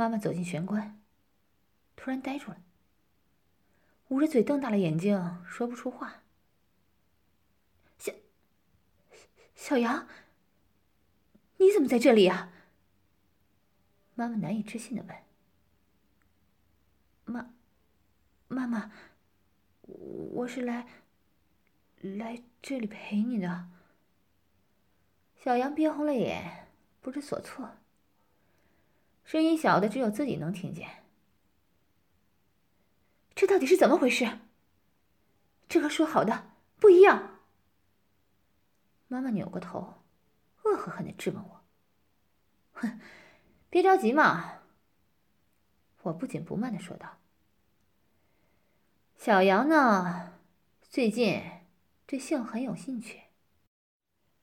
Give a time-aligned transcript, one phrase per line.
[0.00, 0.98] 妈妈走进玄关，
[1.94, 2.56] 突然呆住了，
[4.08, 6.22] 捂着嘴，瞪大了眼睛，说不出话。
[7.98, 8.10] 小
[9.54, 10.08] 小杨，
[11.58, 12.50] 你怎么在这里呀？
[14.14, 15.14] 妈妈难以置信的问。
[17.26, 17.52] 妈，
[18.48, 18.90] 妈妈，
[19.82, 20.86] 我是来
[22.00, 23.68] 来这里陪你的。
[25.36, 26.68] 小杨憋红了眼，
[27.02, 27.76] 不知所措。
[29.30, 31.04] 声音小的只有自己能听见。
[33.32, 34.40] 这到底是怎么回事？
[35.68, 36.50] 这和说好的
[36.80, 37.38] 不一样。
[39.06, 40.02] 妈妈扭过头，
[40.64, 41.60] 恶狠狠的质问我
[42.74, 42.98] ：“哼，
[43.68, 44.62] 别着急嘛。”
[46.02, 47.18] 我不紧不慢的说道
[49.16, 50.40] ：“小杨呢，
[50.82, 51.40] 最近
[52.04, 53.20] 对性很有兴趣，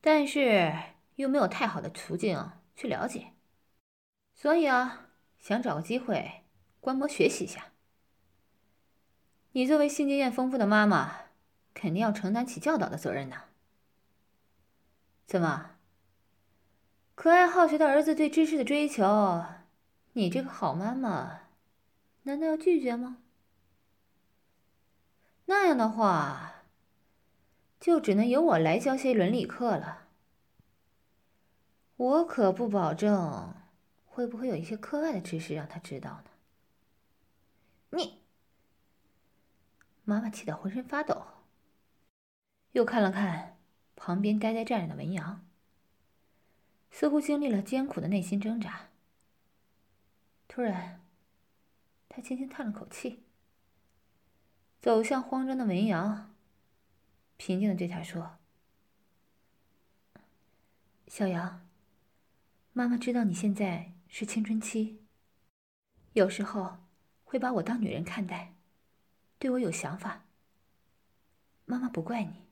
[0.00, 0.72] 但是
[1.16, 3.32] 又没有太好的途径去了解。”
[4.40, 5.08] 所以啊，
[5.40, 6.44] 想找个机会
[6.78, 7.72] 观摩学习一下。
[9.50, 11.22] 你作为性经验丰富的妈妈，
[11.74, 13.36] 肯定要承担起教导的责任呢。
[15.26, 15.72] 怎么？
[17.16, 19.44] 可爱好学的儿子对知识的追求，
[20.12, 21.40] 你这个好妈妈，
[22.22, 23.18] 难道要拒绝吗？
[25.46, 26.62] 那样的话，
[27.80, 30.06] 就只能由我来教些伦理课了。
[31.96, 33.52] 我可不保证。
[34.18, 36.30] 会不会有一些课外的知识让他知道呢？
[37.90, 38.18] 你，
[40.02, 41.24] 妈妈气得浑身发抖，
[42.72, 43.60] 又看了看
[43.94, 45.46] 旁边呆呆站着的文阳，
[46.90, 48.88] 似乎经历了艰苦的内心挣扎。
[50.48, 51.00] 突然，
[52.08, 53.22] 他轻轻叹了口气，
[54.80, 56.34] 走向慌张的文阳，
[57.36, 58.38] 平静的对他说
[61.06, 61.64] ：“小杨，
[62.72, 65.06] 妈妈知道你现在。”是青春期，
[66.14, 66.78] 有时候
[67.24, 68.56] 会把我当女人看待，
[69.38, 70.24] 对我有想法。
[71.66, 72.46] 妈妈不怪你。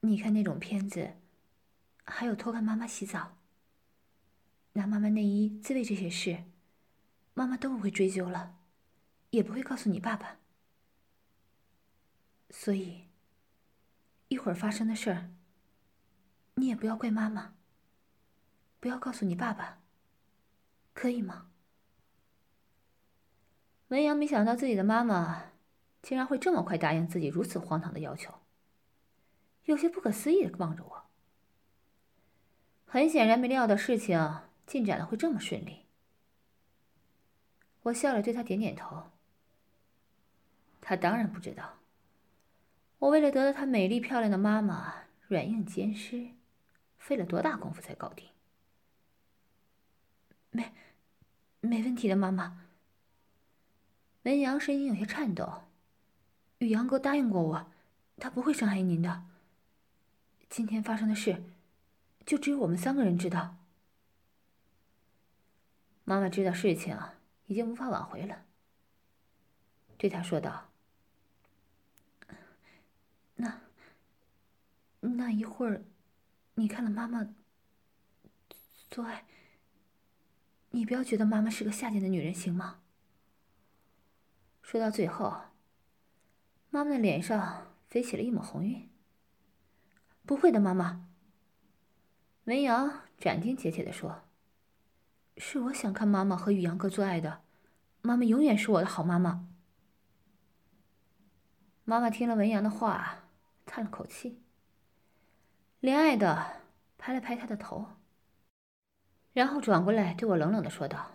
[0.00, 1.16] 你看那种片子，
[2.04, 3.38] 还有偷看妈妈洗澡、
[4.72, 6.44] 拿妈妈内衣自慰这些事，
[7.34, 8.58] 妈妈都不会追究了，
[9.30, 10.40] 也不会告诉你爸爸。
[12.50, 13.04] 所以，
[14.26, 15.30] 一会儿发生的事儿，
[16.56, 17.54] 你也不要怪妈妈。
[18.82, 19.78] 不要告诉你爸爸，
[20.92, 21.46] 可以吗？
[23.90, 25.52] 文阳没想到自己的妈妈
[26.02, 28.40] 竟然会这么快答应自己如此荒唐的要求，
[29.66, 31.04] 有些不可思议的望着我。
[32.84, 35.86] 很显然没料到事情进展的会这么顺利。
[37.82, 39.12] 我笑着对他点点头。
[40.80, 41.78] 他当然不知道，
[42.98, 46.30] 我为了得到他美丽漂亮的妈妈软硬兼施，
[46.98, 48.26] 费了多大功夫才搞定。
[50.52, 50.72] 没，
[51.60, 52.66] 没问题的，妈妈。
[54.22, 55.64] 文阳声音有些颤抖。
[56.58, 57.72] 宇阳哥答应过我，
[58.18, 59.24] 他不会伤害您的。
[60.48, 61.42] 今天发生的事，
[62.24, 63.56] 就只有我们三个人知道。
[66.04, 66.96] 妈妈知道事情
[67.46, 68.44] 已经无法挽回了，
[69.96, 70.68] 对他说道
[73.36, 73.60] ：“那，
[75.00, 75.82] 那一会儿，
[76.54, 77.26] 你看了妈妈
[78.90, 79.24] 做爱。”
[80.74, 82.80] 你不要觉得妈妈是个下贱的女人，行吗？
[84.62, 85.42] 说到最后，
[86.70, 88.90] 妈妈的脸上飞起了一抹红晕。
[90.24, 91.08] 不会的，妈妈。
[92.44, 94.22] 文阳斩钉截铁的说
[95.36, 97.42] ：“是我想看妈妈和宇阳哥做爱的，
[98.00, 99.48] 妈妈永远是我的好妈妈。”
[101.84, 103.28] 妈妈听了文阳的话，
[103.66, 104.40] 叹了口气，
[105.82, 106.62] 怜爱的
[106.96, 107.88] 拍了拍他的头。
[109.32, 111.12] 然后转过来对我冷冷的说道：“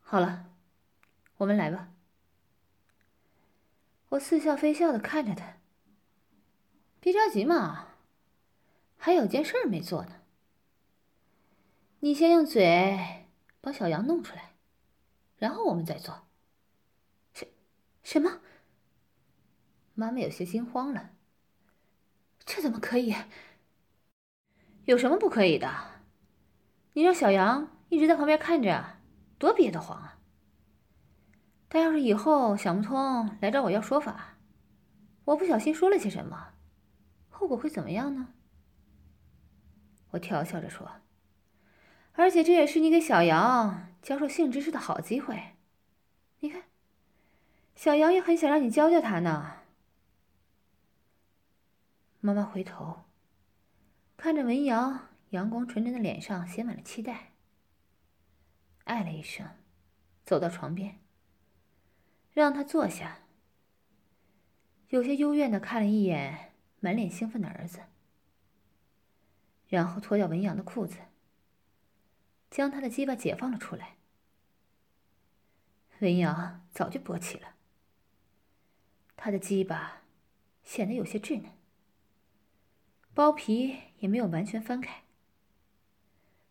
[0.00, 0.50] 好了，
[1.38, 1.92] 我们来吧。”
[4.10, 5.56] 我似笑非笑的看着他。
[7.00, 7.88] 别着急嘛，
[8.96, 10.22] 还有件事没做呢。
[12.00, 13.26] 你先用嘴
[13.60, 14.54] 把小羊弄出来，
[15.38, 16.28] 然后我们再做。
[17.34, 17.48] 什
[18.04, 18.40] 什么？
[19.94, 21.10] 妈妈有些惊慌了。
[22.44, 23.14] 这怎么可以？
[24.84, 25.95] 有什么不可以的？
[26.96, 28.96] 你让小杨一直在旁边看着，
[29.38, 30.18] 多憋得慌啊！
[31.68, 34.38] 他要是以后想不通来找我要说法，
[35.26, 36.54] 我不小心说了些什么，
[37.28, 38.28] 后果会怎么样呢？
[40.12, 40.90] 我调笑着说
[42.16, 45.56] ：“而且这也是你给小杨教授性知识的好机会。
[46.40, 46.62] 你看，
[47.74, 49.56] 小杨也很想让你教教他呢。”
[52.20, 53.04] 妈妈回头
[54.16, 55.08] 看着文阳。
[55.30, 57.32] 阳光纯真的脸上写满了期待，
[58.84, 59.48] 哎了一声，
[60.24, 61.00] 走到床边，
[62.32, 63.22] 让他坐下，
[64.88, 67.80] 有些幽怨的看了一眼满脸兴奋的儿子，
[69.68, 70.98] 然后脱掉文阳的裤子，
[72.48, 73.96] 将他的鸡巴解放了出来。
[75.98, 77.56] 文阳早就勃起了，
[79.16, 80.02] 他的鸡巴
[80.62, 81.50] 显得有些稚嫩，
[83.12, 85.02] 包皮也没有完全翻开，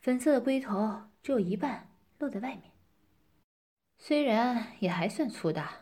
[0.00, 2.72] 粉色的龟头只有一半露在外面。
[3.96, 5.80] 虽然也还算粗大，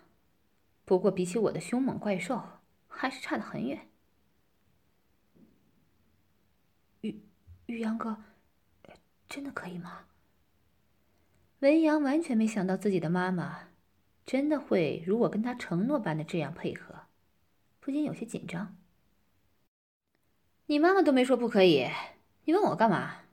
[0.84, 2.42] 不过比起我的凶猛怪兽，
[2.88, 3.88] 还是差得很远。
[7.02, 7.20] 玉
[7.66, 8.24] 玉阳哥，
[9.28, 10.06] 真的可以吗？
[11.60, 13.68] 文阳完全没想到自己的妈妈
[14.24, 17.02] 真的会如我跟他承诺般的这样配合，
[17.80, 18.76] 不禁有些紧张。
[20.66, 21.86] 你妈妈都没说不可以，
[22.44, 23.25] 你问我干嘛？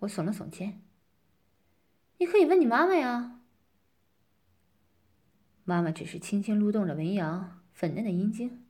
[0.00, 0.82] 我耸了耸肩。
[2.18, 3.40] 你可以问你妈妈呀。
[5.64, 8.66] 妈妈只是轻轻撸动着文阳粉嫩的阴茎，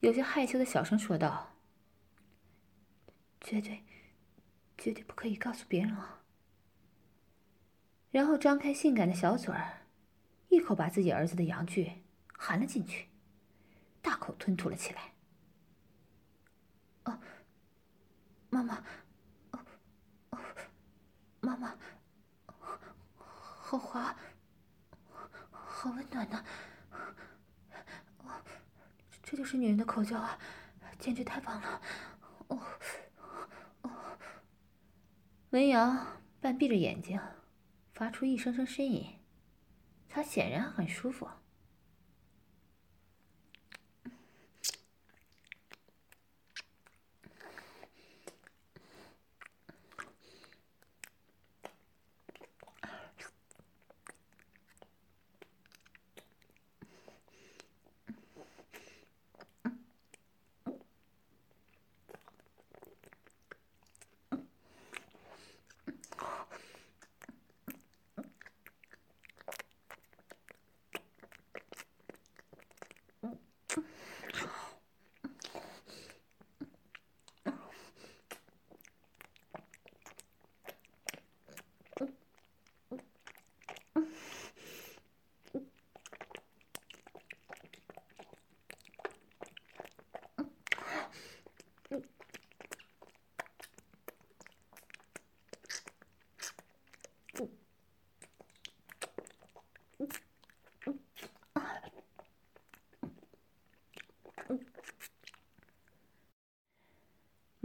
[0.00, 1.56] 有些害羞的小声说道
[3.40, 3.84] ：“绝对，
[4.78, 6.22] 绝对不可以告诉别人啊。”
[8.10, 9.86] 然后张开性感的小嘴儿，
[10.48, 13.08] 一口把自己儿子的阳具含了进去，
[14.00, 15.12] 大口吞吐了起来。
[17.04, 17.18] 哦，
[18.48, 18.76] 妈妈，
[19.50, 19.58] 哦，
[20.30, 20.38] 哦，
[21.40, 21.76] 妈妈，
[23.74, 24.16] 好滑，
[25.50, 26.44] 好温暖呐！
[28.18, 28.30] 哦，
[29.20, 30.38] 这就是女人的口交啊，
[30.96, 31.80] 简直太棒了！
[32.46, 32.60] 哦，
[33.82, 33.90] 哦，
[35.50, 36.06] 文阳
[36.40, 37.20] 半闭着眼睛。
[37.92, 39.18] 发出一声声呻吟，
[40.08, 41.28] 他显然很舒服。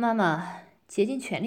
[0.01, 1.37] 妈妈竭尽全力。